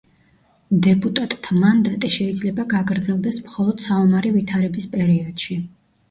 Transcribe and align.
დეპუტატთა 0.85 1.57
მანდატი 1.63 2.09
შეიძლება 2.15 2.65
გაგრძელდეს 2.71 3.37
მხოლოდ 3.49 3.83
საომარი 3.89 4.31
ვითარების 4.39 4.89
პერიოდში. 4.95 5.59